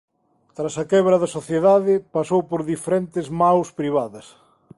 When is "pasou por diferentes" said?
2.15-3.25